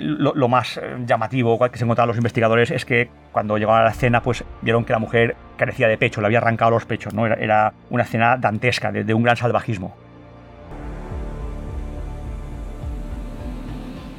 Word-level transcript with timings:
Lo, 0.00 0.48
más 0.48 0.76
eh, 0.76 0.96
llamativo 1.06 1.58
que 1.70 1.78
se 1.78 1.84
encontraban 1.84 2.08
los 2.08 2.16
investigadores 2.16 2.70
es 2.70 2.84
que 2.84 3.08
cuando 3.32 3.58
llegaron 3.58 3.80
a 3.80 3.84
la 3.84 3.90
escena, 3.90 4.22
pues 4.22 4.44
vieron 4.62 4.84
que 4.84 4.92
la 4.92 4.98
mujer 4.98 5.36
carecía 5.56 5.88
de 5.88 5.98
pecho, 5.98 6.20
le 6.20 6.26
había 6.26 6.38
arrancado 6.38 6.72
los 6.72 6.84
pechos, 6.84 7.14
¿no? 7.14 7.26
Era, 7.26 7.72
una 7.90 8.02
escena 8.02 8.36
dantesca, 8.36 8.92
de, 8.92 9.14
un 9.14 9.22
gran 9.22 9.36
salvajismo. 9.36 9.96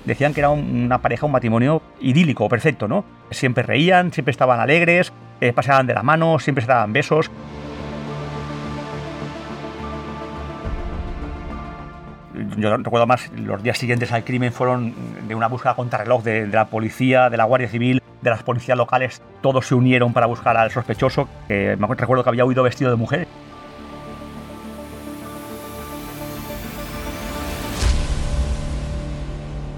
Decían 0.05 0.33
que 0.33 0.41
era 0.41 0.49
una 0.49 1.01
pareja, 1.01 1.25
un 1.25 1.31
matrimonio 1.31 1.81
idílico, 1.99 2.47
perfecto, 2.47 2.87
¿no? 2.87 3.05
Siempre 3.31 3.63
reían, 3.63 4.13
siempre 4.13 4.31
estaban 4.31 4.59
alegres, 4.59 5.11
eh, 5.41 5.51
pasaban 5.51 5.87
de 5.87 5.95
la 5.95 6.03
mano, 6.03 6.37
siempre 6.37 6.63
se 6.63 6.67
daban 6.67 6.93
besos. 6.93 7.31
Yo 12.57 12.77
recuerdo 12.77 13.07
más, 13.07 13.31
los 13.33 13.61
días 13.61 13.77
siguientes 13.77 14.11
al 14.11 14.23
crimen 14.23 14.51
fueron 14.51 14.93
de 15.27 15.35
una 15.35 15.47
búsqueda 15.47 15.75
contrarreloj 15.75 16.23
de, 16.23 16.47
de 16.47 16.55
la 16.55 16.67
policía, 16.67 17.29
de 17.29 17.37
la 17.37 17.45
Guardia 17.45 17.69
Civil, 17.69 18.01
de 18.21 18.29
las 18.29 18.43
policías 18.43 18.77
locales, 18.77 19.21
todos 19.41 19.67
se 19.67 19.75
unieron 19.75 20.11
para 20.11 20.25
buscar 20.25 20.57
al 20.57 20.71
sospechoso, 20.71 21.29
que 21.47 21.77
me 21.77 21.87
recuerdo 21.87 22.23
que 22.23 22.29
había 22.29 22.45
huido 22.45 22.63
vestido 22.63 22.89
de 22.89 22.97
mujer. 22.97 23.27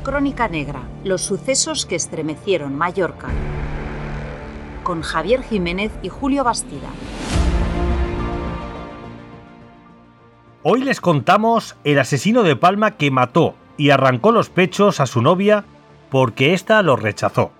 Crónica 0.03 0.47
Negra, 0.47 0.83
los 1.03 1.21
sucesos 1.21 1.85
que 1.85 1.95
estremecieron 1.95 2.73
Mallorca, 2.75 3.27
con 4.83 5.01
Javier 5.01 5.43
Jiménez 5.43 5.91
y 6.01 6.07
Julio 6.07 6.45
Bastida. 6.45 6.87
Hoy 10.69 10.83
les 10.83 10.99
contamos 10.99 11.77
el 11.85 11.97
asesino 11.97 12.43
de 12.43 12.57
Palma 12.57 12.97
que 12.97 13.09
mató 13.09 13.55
y 13.77 13.91
arrancó 13.91 14.33
los 14.33 14.49
pechos 14.49 14.99
a 14.99 15.05
su 15.05 15.21
novia 15.21 15.63
porque 16.09 16.53
ésta 16.53 16.81
lo 16.81 16.97
rechazó. 16.97 17.51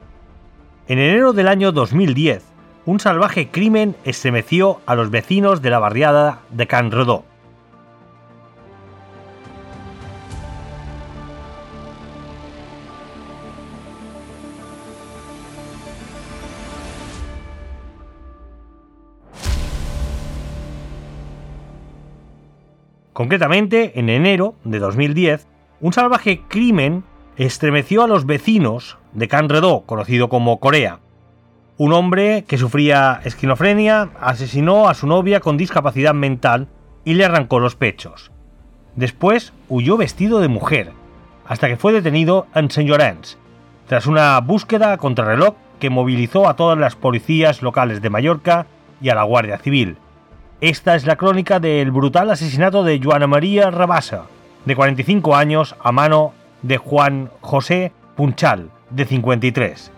En 0.89 1.00
enero 1.00 1.31
del 1.31 1.47
año 1.47 1.72
2010, 1.72 2.44
un 2.85 3.00
salvaje 3.00 3.47
crimen 3.47 3.95
estremeció 4.03 4.81
a 4.85 4.95
los 4.95 5.09
vecinos 5.09 5.61
de 5.61 5.69
la 5.69 5.80
barriada 5.80 6.41
de 6.50 6.67
Can 6.67 6.91
Concretamente, 23.17 23.99
en 23.99 24.09
enero 24.09 24.53
de 24.63 24.77
2010, 24.77 25.47
un 25.81 25.91
salvaje 25.91 26.43
crimen 26.47 27.03
estremeció 27.35 28.03
a 28.03 28.07
los 28.07 28.27
vecinos 28.27 28.99
de 29.11 29.27
Canredó, 29.27 29.81
conocido 29.87 30.29
como 30.29 30.59
Corea. 30.59 30.99
Un 31.77 31.93
hombre 31.93 32.45
que 32.47 32.59
sufría 32.59 33.19
esquizofrenia 33.23 34.09
asesinó 34.21 34.88
a 34.88 34.93
su 34.93 35.07
novia 35.07 35.39
con 35.39 35.57
discapacidad 35.57 36.13
mental 36.13 36.67
y 37.05 37.15
le 37.15 37.25
arrancó 37.25 37.59
los 37.59 37.75
pechos. 37.75 38.31
Después 38.95 39.51
huyó 39.67 39.97
vestido 39.97 40.39
de 40.39 40.49
mujer, 40.49 40.91
hasta 41.47 41.69
que 41.69 41.77
fue 41.77 41.93
detenido 41.93 42.45
en 42.53 42.69
Saint 42.69 42.91
tras 43.88 44.05
una 44.05 44.39
búsqueda 44.41 44.95
contrarreloj 44.97 45.55
que 45.79 45.89
movilizó 45.89 46.47
a 46.47 46.55
todas 46.55 46.77
las 46.77 46.95
policías 46.95 47.63
locales 47.63 47.99
de 48.03 48.11
Mallorca 48.11 48.67
y 49.01 49.09
a 49.09 49.15
la 49.15 49.23
Guardia 49.23 49.57
Civil. 49.57 49.97
Esta 50.59 50.95
es 50.95 51.05
la 51.05 51.17
crónica 51.17 51.59
del 51.59 51.91
brutal 51.91 52.31
asesinato 52.31 52.83
de 52.83 53.00
Joana 53.00 53.27
María 53.27 53.69
Rabasa, 53.69 54.23
de 54.66 54.75
45 54.75 55.36
años, 55.36 55.75
a 55.80 55.91
mano 55.91 56.33
de 56.63 56.77
Juan 56.77 57.30
José 57.41 57.91
Punchal, 58.16 58.72
de 58.89 59.05
53. 59.05 59.91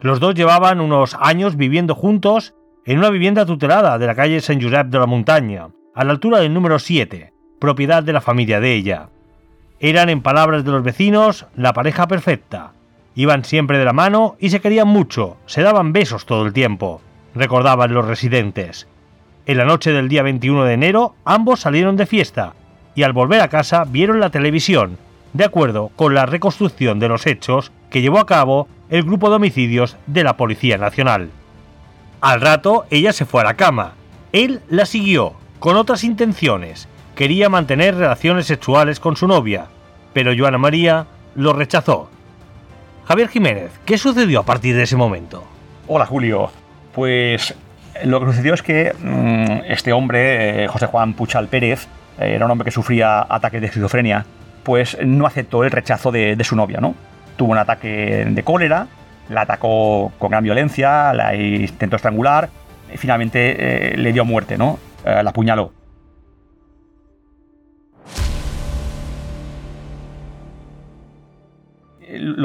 Los 0.00 0.18
dos 0.18 0.34
llevaban 0.34 0.80
unos 0.80 1.14
años 1.20 1.56
viviendo 1.56 1.94
juntos 1.94 2.54
en 2.86 2.98
una 2.98 3.10
vivienda 3.10 3.44
tutelada 3.44 3.98
de 3.98 4.06
la 4.06 4.14
calle 4.14 4.40
Saint 4.40 4.62
Josep 4.62 4.86
de 4.86 4.98
la 4.98 5.06
Montaña, 5.06 5.68
a 5.94 6.04
la 6.04 6.12
altura 6.12 6.38
del 6.38 6.54
número 6.54 6.78
7, 6.78 7.34
propiedad 7.60 8.02
de 8.02 8.14
la 8.14 8.22
familia 8.22 8.58
de 8.58 8.72
ella. 8.72 9.10
Eran, 9.84 10.10
en 10.10 10.22
palabras 10.22 10.64
de 10.64 10.70
los 10.70 10.84
vecinos, 10.84 11.46
la 11.56 11.72
pareja 11.72 12.06
perfecta. 12.06 12.70
Iban 13.16 13.44
siempre 13.44 13.78
de 13.78 13.84
la 13.84 13.92
mano 13.92 14.36
y 14.38 14.50
se 14.50 14.60
querían 14.60 14.86
mucho, 14.86 15.38
se 15.46 15.62
daban 15.62 15.92
besos 15.92 16.24
todo 16.24 16.46
el 16.46 16.52
tiempo, 16.52 17.00
recordaban 17.34 17.92
los 17.92 18.06
residentes. 18.06 18.86
En 19.44 19.58
la 19.58 19.64
noche 19.64 19.90
del 19.90 20.08
día 20.08 20.22
21 20.22 20.62
de 20.66 20.74
enero, 20.74 21.16
ambos 21.24 21.58
salieron 21.58 21.96
de 21.96 22.06
fiesta 22.06 22.52
y 22.94 23.02
al 23.02 23.12
volver 23.12 23.40
a 23.40 23.48
casa 23.48 23.82
vieron 23.82 24.20
la 24.20 24.30
televisión, 24.30 24.98
de 25.32 25.46
acuerdo 25.46 25.90
con 25.96 26.14
la 26.14 26.26
reconstrucción 26.26 27.00
de 27.00 27.08
los 27.08 27.26
hechos 27.26 27.72
que 27.90 28.02
llevó 28.02 28.20
a 28.20 28.26
cabo 28.26 28.68
el 28.88 29.02
grupo 29.02 29.30
de 29.30 29.36
homicidios 29.36 29.96
de 30.06 30.22
la 30.22 30.36
Policía 30.36 30.78
Nacional. 30.78 31.30
Al 32.20 32.40
rato, 32.40 32.84
ella 32.90 33.12
se 33.12 33.24
fue 33.24 33.40
a 33.40 33.44
la 33.46 33.54
cama. 33.54 33.94
Él 34.30 34.60
la 34.68 34.86
siguió, 34.86 35.32
con 35.58 35.74
otras 35.74 36.04
intenciones, 36.04 36.86
quería 37.22 37.48
mantener 37.48 37.94
relaciones 37.94 38.46
sexuales 38.46 38.98
con 38.98 39.14
su 39.14 39.28
novia, 39.28 39.66
pero 40.12 40.32
Joana 40.36 40.58
María 40.58 41.06
lo 41.36 41.52
rechazó. 41.52 42.10
Javier 43.04 43.28
Jiménez, 43.28 43.70
¿qué 43.84 43.96
sucedió 43.96 44.40
a 44.40 44.42
partir 44.42 44.74
de 44.74 44.82
ese 44.82 44.96
momento? 44.96 45.44
Hola 45.86 46.04
Julio, 46.04 46.50
pues 46.92 47.54
lo 48.02 48.18
que 48.18 48.26
sucedió 48.26 48.54
es 48.54 48.62
que 48.62 48.92
mm, 48.98 49.70
este 49.70 49.92
hombre, 49.92 50.64
eh, 50.64 50.66
José 50.66 50.86
Juan 50.86 51.14
Puchal 51.14 51.46
Pérez, 51.46 51.86
eh, 52.18 52.32
era 52.34 52.46
un 52.46 52.50
hombre 52.50 52.64
que 52.64 52.72
sufría 52.72 53.24
ataques 53.28 53.60
de 53.60 53.68
esquizofrenia, 53.68 54.26
pues 54.64 54.98
no 55.00 55.24
aceptó 55.24 55.62
el 55.62 55.70
rechazo 55.70 56.10
de, 56.10 56.36
su 56.42 56.56
novia, 56.56 56.80
¿no? 56.80 56.96
Tuvo 57.36 57.52
un 57.52 57.58
ataque 57.58 58.26
de 58.28 58.42
cólera, 58.42 58.88
la 59.28 59.42
atacó 59.42 60.10
con 60.18 60.32
gran 60.32 60.42
violencia, 60.42 61.14
la 61.14 61.36
intentó 61.36 61.94
estrangular 61.94 62.48
y 62.92 62.96
finalmente 62.96 63.92
eh, 63.92 63.96
le 63.96 64.12
dio 64.12 64.24
muerte, 64.24 64.58
¿no? 64.58 64.80
la 65.04 65.30
apuñaló. 65.30 65.81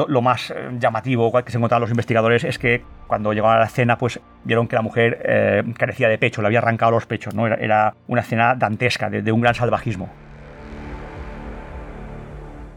Lo, 0.06 0.22
más 0.22 0.52
eh, 0.52 0.70
llamativo 0.80 1.32
que 1.44 1.52
se 1.52 1.58
encontraban 1.58 1.82
los 1.82 1.90
investigadores 1.90 2.44
es 2.44 2.60
que 2.60 2.84
cuando 3.08 3.34
llegaron 3.34 3.58
a 3.58 3.60
la 3.60 3.66
escena, 3.66 3.98
pues 3.98 4.20
vieron 4.44 4.68
que 4.68 4.76
la 4.76 4.82
mujer 4.82 5.22
eh, 5.26 5.64
carecía 5.78 6.10
de 6.10 6.18
pecho, 6.18 6.42
le 6.42 6.48
había 6.48 6.60
arrancado 6.60 6.92
los 6.92 7.06
pechos, 7.06 7.34
¿no? 7.34 7.48
Era, 7.48 7.96
una 8.08 8.22
escena 8.22 8.56
dantesca, 8.56 9.10
de, 9.10 9.32
un 9.32 9.42
gran 9.42 9.56
salvajismo. 9.56 10.10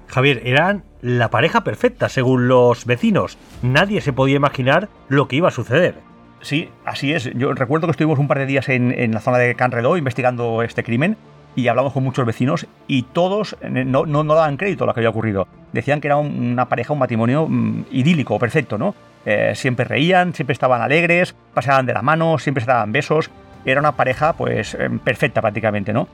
Javier, 0.08 0.42
eran 0.44 0.82
la 1.02 1.30
pareja 1.30 1.62
perfecta, 1.62 2.08
según 2.08 2.48
los 2.48 2.84
vecinos. 2.84 3.38
Nadie 3.62 4.00
se 4.00 4.12
podía 4.12 4.36
imaginar 4.36 4.88
lo 5.08 5.28
que 5.28 5.36
iba 5.36 5.48
a 5.48 5.52
suceder. 5.52 5.94
Sí, 6.40 6.70
así 6.84 7.12
es. 7.12 7.30
Yo 7.34 7.52
recuerdo 7.52 7.86
que 7.86 7.92
estuvimos 7.92 8.18
un 8.18 8.26
par 8.26 8.38
de 8.38 8.46
días 8.46 8.68
en, 8.68 8.92
en 8.98 9.12
la 9.12 9.20
zona 9.20 9.38
de 9.38 9.54
Canredó 9.54 9.96
investigando 9.96 10.62
este 10.62 10.82
crimen 10.82 11.16
y 11.56 11.68
hablamos 11.68 11.92
con 11.92 12.04
muchos 12.04 12.24
vecinos 12.26 12.66
y 12.86 13.02
todos 13.02 13.56
eh, 13.60 13.84
no, 13.84 14.06
no, 14.06 14.24
daban 14.24 14.56
crédito 14.56 14.84
a 14.84 14.86
lo 14.88 14.94
que 14.94 15.00
había 15.00 15.10
ocurrido. 15.10 15.48
Decían 15.72 16.00
que 16.00 16.08
era 16.08 16.16
una 16.16 16.68
pareja, 16.68 16.92
un 16.92 16.98
matrimonio 16.98 17.46
mm, 17.48 17.84
idílico, 17.90 18.38
perfecto, 18.38 18.78
¿no? 18.78 18.94
Eh, 19.24 19.52
siempre 19.54 19.84
reían, 19.84 20.34
siempre 20.34 20.52
estaban 20.52 20.82
alegres, 20.82 21.34
pasaban 21.54 21.86
de 21.86 21.92
la 21.92 22.02
mano, 22.02 22.38
siempre 22.38 22.62
se 22.64 22.70
daban 22.70 22.92
besos. 22.92 23.30
Era 23.64 23.80
una 23.80 23.92
pareja, 23.92 24.32
pues, 24.32 24.74
eh, 24.74 24.88
perfecta 25.04 25.40
prácticamente, 25.40 25.92
¿no? 25.92 26.08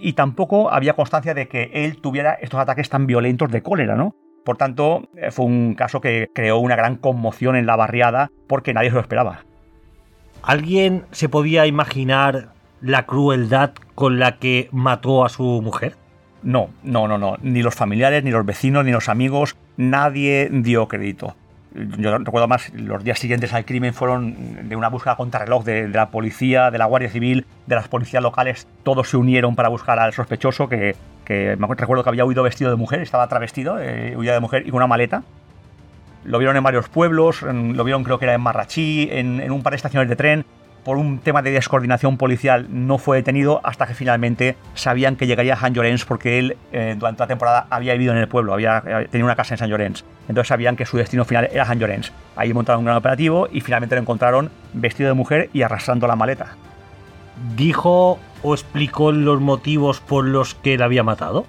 Y 0.00 0.12
tampoco 0.12 0.70
había 0.70 0.94
constancia 0.94 1.34
de 1.34 1.48
que 1.48 1.70
él 1.74 2.00
tuviera 2.00 2.34
estos 2.34 2.60
ataques 2.60 2.88
tan 2.88 3.06
violentos 3.06 3.50
de 3.50 3.62
cólera, 3.62 3.96
¿no? 3.96 4.14
Por 4.44 4.56
tanto, 4.56 5.08
eh, 5.16 5.30
fue 5.30 5.44
un 5.44 5.74
caso 5.74 6.00
que 6.00 6.30
creó 6.32 6.58
una 6.58 6.76
gran 6.76 6.96
conmoción 6.96 7.56
en 7.56 7.66
la 7.66 7.76
barriada 7.76 8.30
porque 8.46 8.72
nadie 8.72 8.90
se 8.90 8.94
lo 8.94 9.02
esperaba. 9.02 9.47
¿Alguien 10.42 11.04
se 11.12 11.28
podía 11.28 11.66
imaginar 11.66 12.48
la 12.80 13.06
crueldad 13.06 13.72
con 13.94 14.18
la 14.18 14.38
que 14.38 14.68
mató 14.72 15.24
a 15.24 15.28
su 15.28 15.42
mujer? 15.62 15.96
No, 16.42 16.70
no, 16.82 17.08
no, 17.08 17.18
no. 17.18 17.36
Ni 17.42 17.62
los 17.62 17.74
familiares, 17.74 18.24
ni 18.24 18.30
los 18.30 18.46
vecinos, 18.46 18.84
ni 18.84 18.92
los 18.92 19.08
amigos, 19.08 19.56
nadie 19.76 20.48
dio 20.50 20.88
crédito. 20.88 21.34
Yo 21.74 22.16
recuerdo 22.18 22.48
más, 22.48 22.72
los 22.72 23.04
días 23.04 23.18
siguientes 23.18 23.52
al 23.52 23.64
crimen 23.64 23.92
fueron 23.92 24.68
de 24.68 24.74
una 24.74 24.88
búsqueda 24.88 25.16
contrarreloj 25.16 25.64
de, 25.64 25.88
de 25.88 25.96
la 25.96 26.10
policía, 26.10 26.70
de 26.70 26.78
la 26.78 26.86
Guardia 26.86 27.10
Civil, 27.10 27.44
de 27.66 27.74
las 27.74 27.88
policías 27.88 28.22
locales. 28.22 28.66
Todos 28.84 29.10
se 29.10 29.16
unieron 29.16 29.54
para 29.54 29.68
buscar 29.68 29.98
al 29.98 30.12
sospechoso 30.12 30.68
que 30.68 30.94
me 31.28 31.66
recuerdo 31.74 32.02
que 32.02 32.08
había 32.08 32.24
huido 32.24 32.42
vestido 32.42 32.70
de 32.70 32.76
mujer, 32.76 33.00
estaba 33.00 33.28
travestido, 33.28 33.78
eh, 33.80 34.16
huía 34.16 34.32
de 34.32 34.40
mujer 34.40 34.62
y 34.66 34.70
con 34.70 34.76
una 34.78 34.86
maleta. 34.86 35.22
Lo 36.24 36.38
vieron 36.38 36.56
en 36.56 36.62
varios 36.62 36.88
pueblos, 36.88 37.42
lo 37.42 37.84
vieron 37.84 38.04
creo 38.04 38.18
que 38.18 38.24
era 38.26 38.34
en 38.34 38.40
Marrachí, 38.40 39.08
en, 39.10 39.50
un 39.50 39.62
par 39.62 39.72
de 39.72 39.76
estaciones 39.76 40.08
de 40.08 40.16
tren. 40.16 40.44
por 40.84 40.96
un 40.96 41.18
tema 41.18 41.42
de 41.42 41.50
descoordinación 41.50 42.16
policial 42.16 42.66
no 42.70 42.98
fue 42.98 43.18
detenido 43.18 43.60
hasta 43.62 43.86
que 43.86 43.94
finalmente 43.94 44.56
sabían 44.74 45.16
que 45.16 45.26
llegaría 45.26 45.54
a 45.54 45.56
San 45.58 45.74
Llorenç 45.74 46.04
porque 46.06 46.38
él 46.38 46.56
eh, 46.72 46.94
durante 46.98 47.22
la 47.22 47.26
temporada 47.26 47.66
había 47.68 47.92
vivido 47.92 48.12
en 48.12 48.18
el 48.18 48.28
pueblo, 48.28 48.54
había 48.54 48.82
tenido 49.10 49.26
una 49.26 49.36
casa 49.36 49.54
en 49.54 49.58
San 49.58 49.68
Llorenç. 49.68 50.04
Entonces 50.28 50.48
sabían 50.48 50.76
que 50.76 50.86
su 50.86 50.96
destino 50.96 51.24
final 51.24 51.48
era 51.52 51.66
San 51.66 51.78
Llorenç. 51.78 52.10
Ahí 52.36 52.54
montaron 52.54 52.80
un 52.80 52.84
gran 52.86 52.96
operativo 52.96 53.48
y 53.50 53.60
finalmente 53.60 53.96
lo 53.96 54.00
encontraron 54.00 54.50
vestido 54.72 55.08
de 55.08 55.14
mujer 55.14 55.50
y 55.52 55.62
arrastrando 55.62 56.06
la 56.06 56.16
maleta. 56.16 56.56
¿Dijo 57.56 58.18
o 58.42 58.54
explicó 58.54 59.12
los 59.12 59.40
motivos 59.40 60.00
por 60.00 60.24
los 60.24 60.54
que 60.54 60.78
la 60.78 60.86
había 60.86 61.02
matado? 61.02 61.46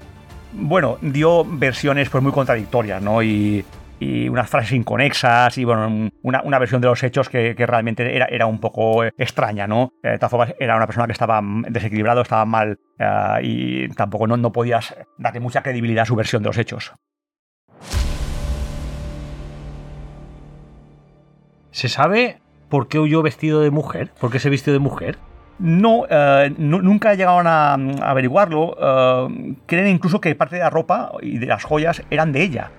Bueno, 0.53 0.97
dio 1.01 1.45
versiones 1.45 2.09
pues 2.09 2.23
muy 2.23 2.31
contradictorias, 2.31 3.01
¿no? 3.01 3.21
Y 3.21 3.63
y 3.99 4.29
unas 4.29 4.49
frases 4.49 4.71
inconexas 4.71 5.57
y 5.57 5.65
bueno, 5.65 6.09
una, 6.23 6.41
una 6.43 6.57
versión 6.57 6.81
de 6.81 6.87
los 6.87 7.03
hechos 7.03 7.29
que, 7.29 7.53
que 7.55 7.65
realmente 7.65 8.15
era, 8.15 8.25
era, 8.25 8.45
un 8.45 8.59
poco 8.59 9.03
extraña, 9.03 9.67
¿no? 9.67 9.91
Eh, 10.01 10.11
de 10.11 10.17
todas 10.17 10.31
formas, 10.31 10.55
era 10.59 10.77
una 10.77 10.87
persona 10.87 11.05
que 11.05 11.11
estaba 11.11 11.41
desequilibrado, 11.67 12.21
estaba 12.21 12.45
mal 12.45 12.79
uh, 12.99 13.39
y 13.41 13.89
tampoco 13.89 14.25
no, 14.25 14.37
no 14.37 14.51
podías 14.53 14.95
darle 15.17 15.41
mucha 15.41 15.61
credibilidad 15.61 16.03
a 16.03 16.05
su 16.05 16.15
versión 16.15 16.41
de 16.43 16.49
los 16.49 16.57
hechos. 16.57 16.93
¿Se 21.71 21.89
sabe 21.89 22.41
por 22.69 22.87
qué 22.87 22.99
huyó 22.99 23.21
vestido 23.21 23.61
de 23.61 23.69
mujer? 23.69 24.11
¿Por 24.19 24.31
qué 24.31 24.39
se 24.39 24.49
vistió 24.49 24.73
de 24.73 24.79
mujer? 24.79 25.17
No, 25.59 26.05
nunca 26.57 27.15
llegaron 27.15 27.45
a, 27.47 27.73
a 27.73 28.11
averiguarlo. 28.11 28.75
Creen 29.65 29.87
incluso 29.87 30.21
que 30.21 30.33
parte 30.35 30.55
de 30.55 30.61
la 30.61 30.69
ropa 30.69 31.11
y 31.21 31.37
de 31.37 31.47
las 31.47 31.65
joyas 31.65 32.01
eran 32.09 32.31
de 32.31 32.43
ella 32.43 32.71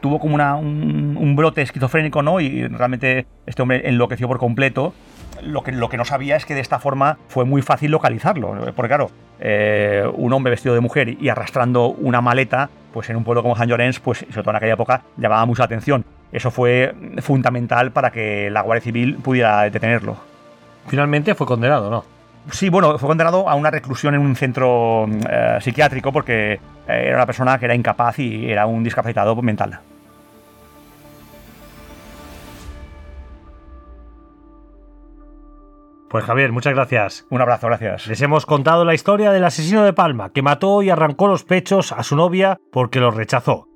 tuvo 0.00 0.18
como 0.18 0.34
una, 0.34 0.56
un, 0.56 1.16
un, 1.18 1.36
brote 1.36 1.62
esquizofrénico, 1.62 2.22
¿no? 2.22 2.40
Y 2.40 2.66
realmente 2.66 3.26
este 3.46 3.62
hombre 3.62 3.88
enloqueció 3.88 4.28
por 4.28 4.38
completo. 4.38 4.94
Lo 5.42 5.62
que, 5.62 5.72
lo 5.72 5.88
que 5.88 5.96
no 5.96 6.04
sabía 6.04 6.36
es 6.36 6.44
que 6.44 6.54
de 6.54 6.60
esta 6.60 6.78
forma 6.78 7.18
fue 7.28 7.44
muy 7.44 7.62
fácil 7.62 7.90
localizarlo. 7.90 8.56
Porque 8.74 8.88
claro, 8.88 9.10
eh, 9.40 10.04
un 10.14 10.32
hombre 10.32 10.50
vestido 10.50 10.74
de 10.74 10.80
mujer 10.80 11.16
y 11.20 11.28
arrastrando 11.28 11.88
una 11.88 12.20
maleta, 12.20 12.70
pues 12.92 13.08
en 13.10 13.16
un 13.16 13.24
pueblo 13.24 13.42
como 13.42 13.56
San 13.56 13.68
Llorenç, 13.68 14.00
pues 14.00 14.18
sobre 14.18 14.42
todo 14.42 14.50
en 14.50 14.56
aquella 14.56 14.74
época, 14.74 15.02
llamaba 15.16 15.46
mucha 15.46 15.64
atención. 15.64 16.04
Eso 16.32 16.50
fue 16.50 16.94
fundamental 17.18 17.92
para 17.92 18.10
que 18.10 18.50
la 18.50 18.62
Guardia 18.62 18.82
Civil 18.82 19.16
pudiera 19.16 19.62
detenerlo. 19.62 20.16
Finalmente 20.88 21.34
fue 21.34 21.46
condenado, 21.46 21.90
¿no? 21.90 22.17
Sí, 22.50 22.70
bueno, 22.70 22.98
fue 22.98 23.08
condenado 23.08 23.48
a 23.48 23.54
una 23.54 23.70
reclusión 23.70 24.14
en 24.14 24.20
un 24.20 24.34
centro 24.34 25.06
eh, 25.08 25.58
psiquiátrico 25.60 26.12
porque 26.12 26.52
eh, 26.52 26.60
era 26.86 27.16
una 27.16 27.26
persona 27.26 27.58
que 27.58 27.66
era 27.66 27.74
incapaz 27.74 28.18
y 28.18 28.50
era 28.50 28.66
un 28.66 28.82
discapacitado 28.82 29.36
mental. 29.42 29.80
Pues 36.08 36.24
Javier, 36.24 36.52
muchas 36.52 36.72
gracias. 36.72 37.26
Un 37.28 37.42
abrazo, 37.42 37.66
gracias. 37.66 38.06
Les 38.06 38.22
hemos 38.22 38.46
contado 38.46 38.86
la 38.86 38.94
historia 38.94 39.30
del 39.30 39.44
asesino 39.44 39.84
de 39.84 39.92
Palma, 39.92 40.30
que 40.32 40.40
mató 40.40 40.82
y 40.82 40.88
arrancó 40.88 41.28
los 41.28 41.44
pechos 41.44 41.92
a 41.92 42.02
su 42.02 42.16
novia 42.16 42.58
porque 42.72 42.98
los 42.98 43.14
rechazó. 43.14 43.68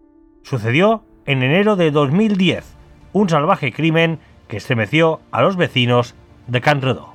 Sucedió 0.43 1.05
en 1.27 1.43
enero 1.43 1.77
de 1.77 1.91
2010, 1.91 2.65
un 3.13 3.29
salvaje 3.29 3.71
crimen 3.71 4.19
que 4.49 4.57
estremeció 4.57 5.21
a 5.31 5.43
los 5.43 5.57
vecinos 5.57 6.15
de 6.47 6.63
Canredó. 6.63 7.12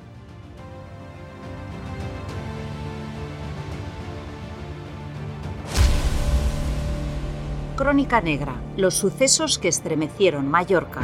Crónica 7.77 8.21
Negra, 8.21 8.59
los 8.75 8.95
sucesos 8.95 9.59
que 9.59 9.67
estremecieron 9.67 10.47
Mallorca. 10.49 11.01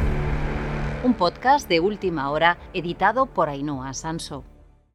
Un 1.04 1.14
podcast 1.14 1.68
de 1.68 1.78
última 1.78 2.28
hora 2.32 2.58
editado 2.72 3.26
por 3.26 3.48
Ainhoa 3.48 3.94
Sanso. 3.94 4.42